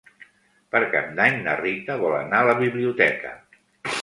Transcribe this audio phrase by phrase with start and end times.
[0.75, 3.37] Per Cap d'Any na Rita vol anar a la biblioteca.